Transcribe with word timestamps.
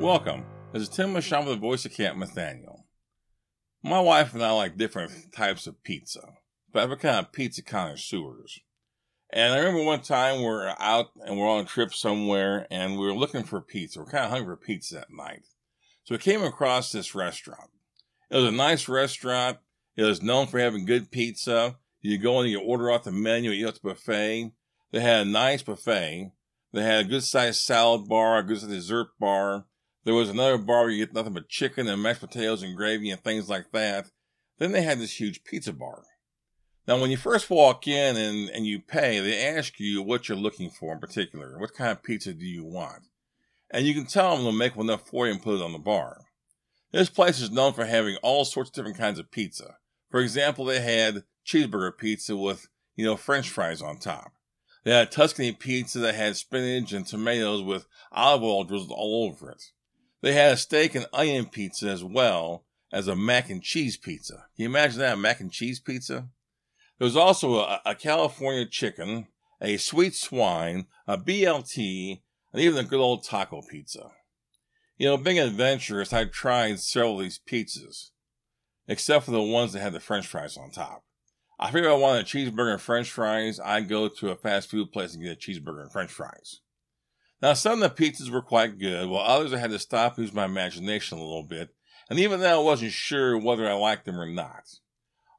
Welcome. 0.00 0.46
This 0.72 0.84
is 0.84 0.88
Tim 0.88 1.12
Mashon 1.12 1.40
with 1.40 1.56
the 1.56 1.60
voice 1.60 1.84
of 1.84 1.92
Camp 1.92 2.16
Nathaniel. 2.16 2.86
My 3.82 4.00
wife 4.00 4.32
and 4.32 4.42
I 4.42 4.50
like 4.50 4.78
different 4.78 5.12
types 5.30 5.66
of 5.66 5.82
pizza, 5.82 6.22
but 6.72 6.88
we're 6.88 6.96
kind 6.96 7.18
of 7.18 7.32
pizza 7.32 7.62
connoisseurs. 7.62 8.60
And 9.30 9.52
I 9.52 9.58
remember 9.58 9.84
one 9.84 10.00
time 10.00 10.38
we 10.38 10.44
we're 10.46 10.74
out 10.78 11.08
and 11.22 11.38
we're 11.38 11.46
on 11.46 11.64
a 11.64 11.68
trip 11.68 11.92
somewhere 11.92 12.66
and 12.70 12.98
we 12.98 13.04
were 13.04 13.12
looking 13.12 13.42
for 13.42 13.60
pizza. 13.60 13.98
We're 13.98 14.06
kind 14.06 14.24
of 14.24 14.30
hungry 14.30 14.56
for 14.56 14.64
pizza 14.64 14.94
that 14.94 15.08
night. 15.10 15.42
So 16.04 16.14
we 16.14 16.18
came 16.18 16.42
across 16.42 16.92
this 16.92 17.14
restaurant. 17.14 17.68
It 18.30 18.36
was 18.36 18.46
a 18.46 18.52
nice 18.52 18.88
restaurant. 18.88 19.58
It 19.96 20.04
was 20.04 20.22
known 20.22 20.46
for 20.46 20.58
having 20.58 20.86
good 20.86 21.10
pizza. 21.10 21.76
You 22.00 22.16
go 22.16 22.40
in 22.40 22.46
and 22.46 22.52
you 22.52 22.62
order 22.62 22.90
off 22.90 23.04
the 23.04 23.12
menu, 23.12 23.50
you 23.50 23.66
eat 23.66 23.68
at 23.68 23.74
the 23.74 23.90
buffet. 23.90 24.52
They 24.92 25.00
had 25.00 25.26
a 25.26 25.30
nice 25.30 25.62
buffet. 25.62 26.32
They 26.72 26.82
had 26.82 27.04
a 27.04 27.08
good 27.08 27.22
sized 27.22 27.60
salad 27.60 28.08
bar, 28.08 28.38
a 28.38 28.42
good 28.42 28.60
sized 28.60 28.72
dessert 28.72 29.08
bar. 29.20 29.66
There 30.04 30.14
was 30.14 30.30
another 30.30 30.56
bar 30.56 30.82
where 30.82 30.90
you 30.90 31.04
get 31.04 31.14
nothing 31.14 31.34
but 31.34 31.48
chicken 31.48 31.86
and 31.86 32.02
mashed 32.02 32.20
potatoes 32.20 32.62
and 32.62 32.76
gravy 32.76 33.10
and 33.10 33.22
things 33.22 33.48
like 33.48 33.70
that. 33.72 34.06
Then 34.58 34.72
they 34.72 34.82
had 34.82 34.98
this 34.98 35.20
huge 35.20 35.44
pizza 35.44 35.72
bar. 35.72 36.04
Now, 36.88 36.98
when 36.98 37.10
you 37.10 37.16
first 37.16 37.50
walk 37.50 37.86
in 37.86 38.16
and, 38.16 38.48
and 38.50 38.66
you 38.66 38.80
pay, 38.80 39.20
they 39.20 39.46
ask 39.46 39.78
you 39.78 40.02
what 40.02 40.28
you're 40.28 40.38
looking 40.38 40.70
for 40.70 40.94
in 40.94 41.00
particular. 41.00 41.58
What 41.58 41.74
kind 41.74 41.92
of 41.92 42.02
pizza 42.02 42.32
do 42.32 42.46
you 42.46 42.64
want? 42.64 43.04
And 43.70 43.86
you 43.86 43.94
can 43.94 44.06
tell 44.06 44.34
them 44.34 44.44
they'll 44.44 44.52
make 44.52 44.74
one 44.74 44.90
up 44.90 45.06
for 45.06 45.26
you 45.26 45.32
and 45.32 45.42
put 45.42 45.56
it 45.56 45.62
on 45.62 45.72
the 45.72 45.78
bar. 45.78 46.22
This 46.92 47.10
place 47.10 47.40
is 47.40 47.50
known 47.50 47.74
for 47.74 47.84
having 47.84 48.16
all 48.22 48.44
sorts 48.44 48.70
of 48.70 48.74
different 48.74 48.98
kinds 48.98 49.18
of 49.18 49.30
pizza. 49.30 49.76
For 50.10 50.20
example, 50.20 50.64
they 50.64 50.80
had 50.80 51.24
cheeseburger 51.46 51.96
pizza 51.96 52.36
with, 52.36 52.68
you 52.96 53.04
know, 53.04 53.16
french 53.16 53.48
fries 53.48 53.80
on 53.80 53.98
top. 53.98 54.32
They 54.82 54.92
had 54.92 55.12
Tuscany 55.12 55.52
pizza 55.52 55.98
that 56.00 56.14
had 56.14 56.36
spinach 56.36 56.92
and 56.92 57.06
tomatoes 57.06 57.62
with 57.62 57.86
olive 58.10 58.42
oil 58.42 58.64
drizzled 58.64 58.92
all 58.92 59.28
over 59.28 59.50
it. 59.50 59.62
They 60.22 60.34
had 60.34 60.52
a 60.52 60.56
steak 60.56 60.94
and 60.94 61.06
onion 61.12 61.46
pizza 61.46 61.88
as 61.88 62.04
well 62.04 62.64
as 62.92 63.08
a 63.08 63.16
mac 63.16 63.50
and 63.50 63.62
cheese 63.62 63.96
pizza. 63.96 64.46
Can 64.56 64.64
you 64.64 64.66
imagine 64.66 64.98
that? 65.00 65.18
mac 65.18 65.40
and 65.40 65.50
cheese 65.50 65.80
pizza? 65.80 66.28
There 66.98 67.06
was 67.06 67.16
also 67.16 67.60
a, 67.60 67.80
a 67.86 67.94
California 67.94 68.66
chicken, 68.66 69.28
a 69.60 69.78
sweet 69.78 70.14
swine, 70.14 70.86
a 71.06 71.16
BLT, 71.16 72.20
and 72.52 72.62
even 72.62 72.84
a 72.84 72.88
good 72.88 73.00
old 73.00 73.24
taco 73.24 73.62
pizza. 73.62 74.10
You 74.98 75.06
know, 75.06 75.16
being 75.16 75.38
adventurous, 75.38 76.12
I 76.12 76.26
tried 76.26 76.80
several 76.80 77.16
of 77.16 77.22
these 77.22 77.40
pizzas, 77.46 78.10
except 78.86 79.24
for 79.24 79.30
the 79.30 79.40
ones 79.40 79.72
that 79.72 79.80
had 79.80 79.94
the 79.94 80.00
french 80.00 80.26
fries 80.26 80.58
on 80.58 80.70
top. 80.70 81.04
I 81.58 81.70
figured 81.70 81.90
I 81.90 81.94
wanted 81.94 82.22
a 82.22 82.28
cheeseburger 82.28 82.72
and 82.72 82.80
french 82.80 83.10
fries, 83.10 83.58
I'd 83.60 83.88
go 83.88 84.08
to 84.08 84.30
a 84.30 84.36
fast 84.36 84.70
food 84.70 84.92
place 84.92 85.14
and 85.14 85.22
get 85.22 85.32
a 85.32 85.36
cheeseburger 85.36 85.82
and 85.82 85.92
french 85.92 86.10
fries. 86.10 86.60
Now, 87.42 87.54
some 87.54 87.82
of 87.82 87.96
the 87.96 88.02
pizzas 88.02 88.30
were 88.30 88.42
quite 88.42 88.78
good, 88.78 89.08
while 89.08 89.24
others 89.24 89.54
I 89.54 89.58
had 89.58 89.70
to 89.70 89.78
stop 89.78 90.18
use 90.18 90.32
my 90.32 90.44
imagination 90.44 91.16
a 91.16 91.22
little 91.22 91.42
bit, 91.42 91.70
and 92.10 92.18
even 92.18 92.40
then 92.40 92.52
I 92.52 92.58
wasn't 92.58 92.92
sure 92.92 93.38
whether 93.38 93.68
I 93.68 93.72
liked 93.72 94.04
them 94.04 94.20
or 94.20 94.26
not. 94.26 94.64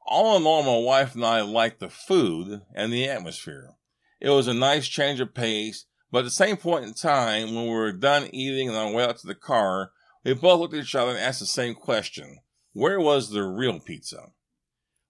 All 0.04 0.36
in 0.36 0.44
all, 0.44 0.64
my 0.64 0.84
wife 0.84 1.14
and 1.14 1.24
I 1.24 1.42
liked 1.42 1.78
the 1.78 1.88
food 1.88 2.62
and 2.74 2.92
the 2.92 3.08
atmosphere. 3.08 3.76
It 4.20 4.30
was 4.30 4.48
a 4.48 4.54
nice 4.54 4.88
change 4.88 5.20
of 5.20 5.32
pace, 5.32 5.86
but 6.10 6.20
at 6.20 6.24
the 6.24 6.30
same 6.30 6.56
point 6.56 6.84
in 6.84 6.94
time, 6.94 7.54
when 7.54 7.64
we 7.64 7.70
were 7.70 7.92
done 7.92 8.28
eating 8.32 8.68
and 8.68 8.76
on 8.76 8.88
our 8.88 8.92
way 8.92 9.04
out 9.04 9.18
to 9.18 9.26
the 9.26 9.34
car, 9.36 9.92
we 10.24 10.34
both 10.34 10.58
looked 10.58 10.74
at 10.74 10.80
each 10.80 10.94
other 10.96 11.12
and 11.12 11.20
asked 11.20 11.40
the 11.40 11.46
same 11.46 11.74
question. 11.74 12.38
Where 12.72 13.00
was 13.00 13.30
the 13.30 13.44
real 13.44 13.78
pizza? 13.78 14.32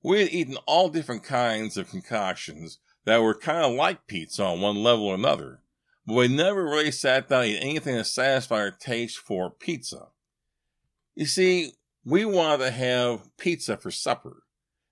We 0.03 0.21
had 0.21 0.33
eaten 0.33 0.57
all 0.67 0.91
different 0.91 1.25
kinds 1.25 1.77
of 1.79 1.89
concoctions 1.89 2.79
that 3.05 3.23
were 3.23 3.35
kind 3.35 3.65
of 3.65 3.73
like 3.73 4.07
pizza 4.07 4.45
on 4.45 4.61
one 4.61 4.83
level 4.83 5.07
or 5.07 5.15
another, 5.15 5.62
but 6.07 6.15
we 6.15 6.29
never 6.29 6.65
really 6.65 6.91
sat 6.91 7.29
down 7.29 7.45
to 7.45 7.49
eat 7.49 7.61
anything 7.61 7.97
to 7.97 8.05
satisfy 8.05 8.57
our 8.57 8.71
taste 8.71 9.19
for 9.19 9.51
pizza. 9.51 10.09
You 11.15 11.27
see, 11.27 11.73
we 12.05 12.25
wanted 12.25 12.65
to 12.65 12.71
have 12.71 13.37
pizza 13.37 13.77
for 13.77 13.91
supper, 13.91 14.43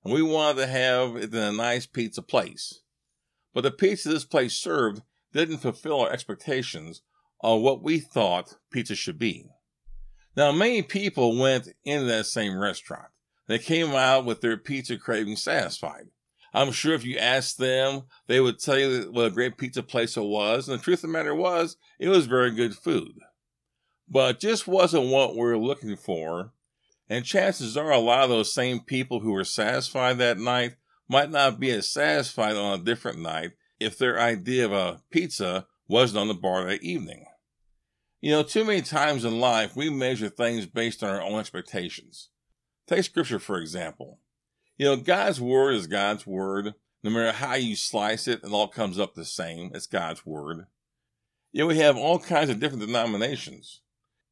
and 0.05 0.15
we 0.15 0.23
wanted 0.23 0.61
to 0.61 0.67
have 0.69 1.17
it 1.17 1.35
in 1.35 1.41
a 1.41 1.53
nice 1.53 1.87
pizza 1.87 2.23
place. 2.23 2.81
But 3.53 3.63
the 3.63 3.71
pizza 3.71 4.09
this 4.09 4.25
place 4.25 4.55
served 4.55 5.03
didn't 5.33 5.59
fulfill 5.59 6.01
our 6.01 6.13
expectations 6.13 7.03
of 7.41 7.61
what 7.63 7.83
we 7.83 7.99
thought 7.99 8.57
pizza 8.71 8.95
should 8.95 9.19
be. 9.19 9.47
Now, 10.37 10.53
many 10.53 10.83
people 10.83 11.37
went 11.37 11.69
into 11.85 12.05
that 12.07 12.27
same 12.27 12.59
restaurant. 12.59 13.09
They 13.49 13.59
came 13.59 13.91
out 13.91 14.25
with 14.25 14.41
their 14.41 14.57
pizza 14.57 14.97
craving 14.97 15.37
satisfied. 15.37 16.07
I'm 16.53 16.73
sure 16.73 16.95
if 16.95 17.05
you 17.05 17.17
asked 17.17 17.59
them, 17.59 18.03
they 18.27 18.41
would 18.41 18.59
tell 18.59 18.79
you 18.79 19.11
what 19.13 19.27
a 19.27 19.31
great 19.31 19.57
pizza 19.57 19.83
place 19.83 20.17
it 20.17 20.23
was. 20.23 20.69
And 20.69 20.79
the 20.79 20.83
truth 20.83 20.99
of 20.99 21.03
the 21.03 21.09
matter 21.09 21.35
was, 21.35 21.77
it 21.99 22.09
was 22.09 22.27
very 22.27 22.51
good 22.51 22.75
food. 22.75 23.13
But 24.09 24.41
just 24.41 24.67
wasn't 24.67 25.11
what 25.11 25.35
we 25.35 25.43
were 25.43 25.59
looking 25.59 25.97
for. 25.97 26.53
And 27.09 27.25
chances 27.25 27.77
are 27.77 27.91
a 27.91 27.99
lot 27.99 28.25
of 28.25 28.31
those 28.31 28.53
same 28.53 28.81
people 28.81 29.21
who 29.21 29.33
were 29.33 29.45
satisfied 29.45 30.19
that 30.19 30.39
night 30.39 30.77
might 31.09 31.31
not 31.31 31.59
be 31.59 31.71
as 31.71 31.91
satisfied 31.91 32.57
on 32.57 32.79
a 32.79 32.83
different 32.83 33.19
night 33.19 33.53
if 33.81 33.99
their 33.99 34.21
idea 34.21 34.65
of 34.65 34.73
a 34.73 35.03
pizza 35.11 35.67
wasn't 35.89 36.21
on 36.21 36.29
the 36.29 36.35
bar 36.35 36.65
that 36.65 36.83
evening. 36.83 37.25
You 38.21 38.33
know, 38.33 38.43
too 38.43 38.65
many 38.65 38.83
times 38.83 39.25
in 39.25 39.41
life 39.41 39.75
we 39.75 39.91
measure 39.91 40.29
things 40.29 40.67
based 40.67 41.03
on 41.03 41.11
our 41.11 41.23
own 41.23 41.41
expectations. 41.41 42.29
Take 42.87 43.05
scripture, 43.05 43.39
for 43.39 43.59
example. 43.59 44.21
You 44.81 44.87
know, 44.87 44.97
God's 44.97 45.39
word 45.39 45.75
is 45.75 45.87
God's 45.87 46.27
word. 46.27 46.73
No 47.05 47.11
matter 47.11 47.33
how 47.33 47.53
you 47.53 47.77
slice 47.77 48.27
it, 48.27 48.41
it 48.43 48.51
all 48.51 48.67
comes 48.67 48.99
up 48.99 49.13
the 49.13 49.27
same. 49.27 49.73
It's 49.75 49.87
God's 49.87 50.25
word. 50.25 50.69
Yet 51.53 51.67
we 51.67 51.77
have 51.81 51.99
all 51.99 52.19
kinds 52.19 52.49
of 52.49 52.61
different 52.61 52.87
denominations. 52.87 53.83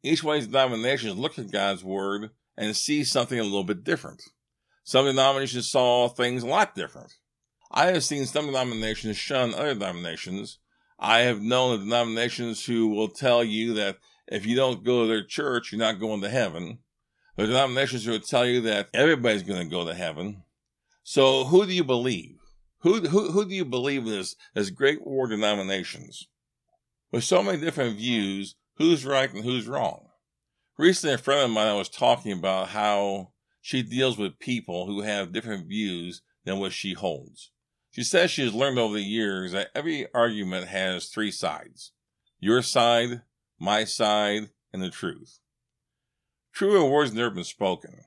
Each 0.02 0.24
one 0.24 0.36
of 0.36 0.40
these 0.40 0.50
denominations 0.50 1.18
look 1.18 1.38
at 1.38 1.50
God's 1.50 1.84
word 1.84 2.30
and 2.56 2.74
see 2.74 3.04
something 3.04 3.38
a 3.38 3.42
little 3.42 3.62
bit 3.62 3.84
different. 3.84 4.22
Some 4.84 5.04
denominations 5.04 5.70
saw 5.70 6.08
things 6.08 6.42
a 6.42 6.46
lot 6.46 6.74
different. 6.74 7.12
I 7.70 7.88
have 7.88 8.02
seen 8.02 8.24
some 8.24 8.46
denominations 8.46 9.18
shun 9.18 9.52
other 9.52 9.74
denominations. 9.74 10.60
I 10.98 11.18
have 11.18 11.42
known 11.42 11.80
denominations 11.80 12.64
who 12.64 12.88
will 12.88 13.08
tell 13.08 13.44
you 13.44 13.74
that 13.74 13.98
if 14.26 14.46
you 14.46 14.56
don't 14.56 14.82
go 14.82 15.02
to 15.02 15.08
their 15.08 15.24
church, 15.24 15.72
you're 15.72 15.78
not 15.78 16.00
going 16.00 16.22
to 16.22 16.30
heaven. 16.30 16.78
The 17.38 17.46
denominations 17.46 18.04
will 18.04 18.18
tell 18.18 18.44
you 18.44 18.60
that 18.62 18.88
everybody's 18.92 19.44
going 19.44 19.62
to 19.62 19.70
go 19.70 19.86
to 19.86 19.94
heaven. 19.94 20.42
So 21.04 21.44
who 21.44 21.66
do 21.66 21.72
you 21.72 21.84
believe? 21.84 22.40
Who, 22.80 23.00
who, 23.02 23.30
who 23.30 23.48
do 23.48 23.54
you 23.54 23.64
believe 23.64 24.08
in 24.08 24.24
as 24.56 24.70
great 24.70 25.06
war 25.06 25.28
denominations? 25.28 26.26
With 27.12 27.22
so 27.22 27.40
many 27.44 27.60
different 27.60 27.96
views, 27.96 28.56
who's 28.78 29.06
right 29.06 29.32
and 29.32 29.44
who's 29.44 29.68
wrong? 29.68 30.08
Recently, 30.78 31.14
a 31.14 31.18
friend 31.18 31.42
of 31.42 31.50
mine 31.50 31.76
was 31.76 31.88
talking 31.88 32.32
about 32.32 32.70
how 32.70 33.28
she 33.60 33.84
deals 33.84 34.18
with 34.18 34.40
people 34.40 34.86
who 34.86 35.02
have 35.02 35.32
different 35.32 35.68
views 35.68 36.22
than 36.44 36.58
what 36.58 36.72
she 36.72 36.94
holds. 36.94 37.52
She 37.92 38.02
says 38.02 38.32
she 38.32 38.42
has 38.42 38.52
learned 38.52 38.80
over 38.80 38.94
the 38.94 39.02
years 39.02 39.52
that 39.52 39.68
every 39.76 40.12
argument 40.12 40.66
has 40.66 41.06
three 41.06 41.30
sides 41.30 41.92
your 42.40 42.62
side, 42.62 43.22
my 43.60 43.84
side, 43.84 44.50
and 44.72 44.82
the 44.82 44.90
truth. 44.90 45.38
Truer 46.52 46.84
words 46.84 47.12
never 47.12 47.30
been 47.30 47.44
spoken. 47.44 48.00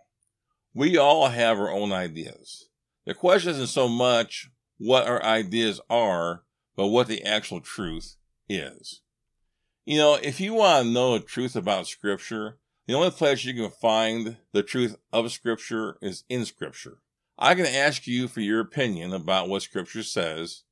We 0.74 0.98
all 0.98 1.30
have 1.30 1.60
our 1.60 1.72
own 1.72 1.92
ideas. 1.92 2.70
The 3.06 3.14
question 3.14 3.52
isn't 3.52 3.68
so 3.68 3.88
much 3.88 4.50
what 4.78 5.08
our 5.08 5.24
ideas 5.24 5.80
are, 5.90 6.44
but 6.76 6.88
what 6.88 7.08
the 7.08 7.24
actual 7.24 7.62
truth 7.62 8.16
is. 8.48 9.02
You 9.86 9.98
know, 9.98 10.16
if 10.22 10.40
you 10.40 10.54
want 10.54 10.86
to 10.86 10.92
know 10.92 11.18
the 11.18 11.24
truth 11.24 11.56
about 11.56 11.88
Scripture, 11.88 12.58
the 12.88 12.94
only 12.94 13.12
place 13.12 13.44
you 13.44 13.54
can 13.54 13.70
find 13.70 14.38
the 14.54 14.64
truth 14.64 14.98
of 15.12 15.32
Scripture 15.32 15.98
is 16.02 16.24
in 16.30 16.46
Scripture. 16.46 17.00
I 17.38 17.56
can 17.56 17.66
ask 17.66 18.06
you 18.06 18.28
for 18.28 18.42
your 18.42 18.60
opinion 18.60 19.14
about 19.14 19.50
what 19.50 19.64
Scripture 19.64 20.04
says, 20.04 20.64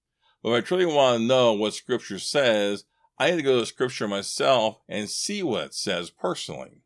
but 0.44 0.51
if 0.51 0.63
I 0.63 0.68
truly 0.68 0.86
want 0.86 1.19
to 1.19 1.25
know 1.25 1.54
what 1.54 1.74
Scripture 1.74 2.19
says, 2.19 2.86
I 3.18 3.31
need 3.31 3.38
to 3.38 3.44
go 3.44 3.60
to 3.60 3.66
Scripture 3.66 4.07
myself 4.07 4.80
and 4.88 5.10
see 5.10 5.44
what 5.44 5.66
it 5.66 5.74
says 5.74 6.10
personally. 6.10 6.83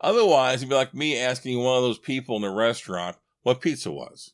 Otherwise, 0.00 0.58
it'd 0.58 0.68
be 0.68 0.74
like 0.74 0.94
me 0.94 1.18
asking 1.18 1.58
one 1.58 1.76
of 1.76 1.82
those 1.82 1.98
people 1.98 2.36
in 2.36 2.42
the 2.42 2.50
restaurant 2.50 3.16
what 3.42 3.60
pizza 3.60 3.90
was. 3.90 4.32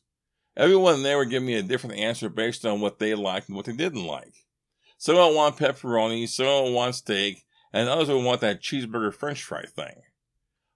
Everyone 0.57 1.03
there 1.03 1.17
would 1.17 1.29
give 1.29 1.43
me 1.43 1.55
a 1.55 1.63
different 1.63 1.97
answer 1.97 2.29
based 2.29 2.65
on 2.65 2.81
what 2.81 2.99
they 2.99 3.13
liked 3.15 3.49
and 3.49 3.55
what 3.55 3.65
they 3.65 3.73
didn't 3.73 4.05
like. 4.05 4.45
Some 4.97 5.15
don't 5.15 5.35
want 5.35 5.57
pepperoni, 5.57 6.27
some 6.29 6.45
don't 6.45 6.73
want 6.73 6.95
steak, 6.95 7.45
and 7.73 7.89
others 7.89 8.07
would 8.07 8.23
want 8.23 8.41
that 8.41 8.61
cheeseburger 8.61 9.13
french 9.13 9.43
fry 9.43 9.63
thing. 9.63 10.03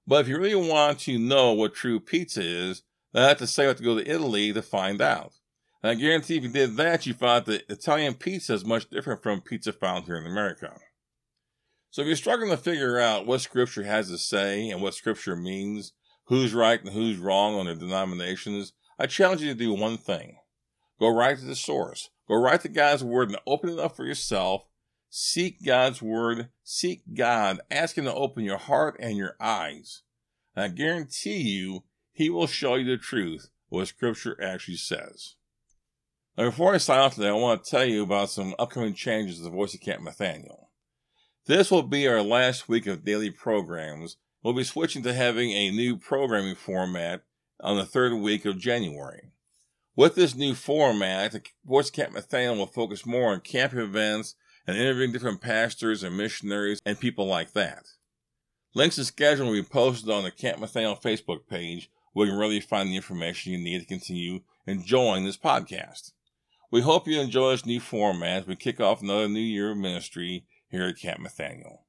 But 0.05 0.21
if 0.21 0.27
you 0.27 0.39
really 0.39 0.69
want 0.69 0.99
to 1.01 1.17
know 1.17 1.53
what 1.53 1.75
true 1.75 1.99
pizza 1.99 2.41
is, 2.41 2.83
then 3.13 3.23
I 3.23 3.29
have 3.29 3.37
to 3.37 3.47
say 3.47 3.63
you 3.63 3.67
have 3.69 3.77
to 3.77 3.83
go 3.83 3.97
to 3.97 4.09
Italy 4.09 4.51
to 4.53 4.61
find 4.61 5.01
out. 5.01 5.33
And 5.81 5.91
I 5.91 5.95
guarantee 5.95 6.37
if 6.37 6.43
you 6.43 6.49
did 6.49 6.75
that, 6.77 7.05
you'd 7.05 7.15
find 7.15 7.45
that 7.45 7.69
Italian 7.69 8.15
pizza 8.15 8.53
is 8.53 8.65
much 8.65 8.89
different 8.89 9.23
from 9.23 9.41
pizza 9.41 9.71
found 9.71 10.05
here 10.05 10.17
in 10.17 10.25
America. 10.25 10.77
So 11.91 12.01
if 12.01 12.07
you're 12.07 12.15
struggling 12.15 12.51
to 12.51 12.57
figure 12.57 12.99
out 12.99 13.25
what 13.25 13.41
scripture 13.41 13.83
has 13.83 14.09
to 14.09 14.17
say 14.17 14.69
and 14.69 14.81
what 14.81 14.93
scripture 14.93 15.35
means, 15.35 15.93
who's 16.25 16.53
right 16.53 16.81
and 16.81 16.93
who's 16.93 17.17
wrong 17.17 17.55
on 17.55 17.65
the 17.65 17.75
denominations, 17.75 18.73
I 18.99 19.07
challenge 19.07 19.41
you 19.41 19.47
to 19.47 19.55
do 19.55 19.73
one 19.73 19.97
thing. 19.97 20.37
Go 20.99 21.09
right 21.09 21.37
to 21.37 21.45
the 21.45 21.55
source. 21.55 22.09
Go 22.27 22.35
right 22.35 22.61
to 22.61 22.69
God's 22.69 23.03
word 23.03 23.29
and 23.29 23.39
open 23.47 23.69
it 23.69 23.79
up 23.79 23.95
for 23.95 24.05
yourself. 24.05 24.65
Seek 25.11 25.65
God's 25.65 26.03
Word, 26.03 26.49
seek 26.63 27.01
God, 27.15 27.61
ask 27.71 27.97
Him 27.97 28.05
to 28.05 28.13
open 28.13 28.43
your 28.43 28.59
heart 28.59 28.95
and 28.99 29.17
your 29.17 29.35
eyes. 29.39 30.03
And 30.55 30.63
I 30.65 30.67
guarantee 30.67 31.41
you, 31.41 31.83
He 32.11 32.29
will 32.29 32.45
show 32.45 32.75
you 32.75 32.85
the 32.85 32.97
truth, 32.97 33.49
what 33.69 33.87
Scripture 33.87 34.37
actually 34.41 34.77
says. 34.77 35.35
Now, 36.37 36.45
before 36.45 36.75
I 36.75 36.77
sign 36.77 36.99
off 36.99 37.15
today, 37.15 37.29
I 37.29 37.33
want 37.33 37.63
to 37.63 37.69
tell 37.69 37.85
you 37.85 38.03
about 38.03 38.29
some 38.29 38.53
upcoming 38.59 38.93
changes 38.93 39.37
to 39.37 39.43
the 39.43 39.49
Voice 39.49 39.73
of 39.73 39.81
Camp 39.81 40.03
Nathaniel. 40.03 40.68
This 41.45 41.71
will 41.71 41.83
be 41.83 42.07
our 42.07 42.21
last 42.21 42.69
week 42.69 42.85
of 42.85 43.03
daily 43.03 43.31
programs. 43.31 44.17
We'll 44.43 44.53
be 44.53 44.63
switching 44.63 45.03
to 45.03 45.13
having 45.13 45.51
a 45.51 45.71
new 45.71 45.97
programming 45.97 46.55
format 46.55 47.23
on 47.59 47.77
the 47.77 47.85
third 47.85 48.13
week 48.13 48.45
of 48.45 48.59
January. 48.59 49.31
With 49.95 50.15
this 50.15 50.35
new 50.35 50.53
format, 50.53 51.31
the 51.31 51.41
Voice 51.65 51.89
Camp 51.89 52.13
Nathaniel 52.13 52.55
will 52.55 52.67
focus 52.67 53.05
more 53.05 53.31
on 53.31 53.41
camp 53.41 53.73
events 53.73 54.35
and 54.67 54.77
interviewing 54.77 55.11
different 55.11 55.41
pastors 55.41 56.03
and 56.03 56.15
missionaries 56.15 56.79
and 56.85 56.99
people 56.99 57.25
like 57.25 57.53
that. 57.53 57.85
Links 58.75 58.97
and 58.97 59.07
schedule 59.07 59.47
will 59.47 59.53
be 59.53 59.63
posted 59.63 60.09
on 60.09 60.23
the 60.23 60.31
Camp 60.31 60.59
Nathaniel 60.59 60.95
Facebook 60.95 61.47
page 61.49 61.89
where 62.13 62.27
you 62.27 62.31
can 62.31 62.39
really 62.39 62.59
find 62.59 62.89
the 62.89 62.95
information 62.95 63.51
you 63.51 63.57
need 63.57 63.79
to 63.79 63.85
continue 63.85 64.41
enjoying 64.67 65.25
this 65.25 65.37
podcast. 65.37 66.11
We 66.71 66.81
hope 66.81 67.07
you 67.07 67.19
enjoy 67.19 67.51
this 67.51 67.65
new 67.65 67.79
format 67.79 68.43
as 68.43 68.47
we 68.47 68.55
kick 68.55 68.79
off 68.79 69.01
another 69.01 69.27
new 69.27 69.39
year 69.39 69.71
of 69.71 69.77
ministry 69.77 70.45
here 70.69 70.85
at 70.85 70.97
Camp 70.97 71.19
Nathaniel. 71.19 71.83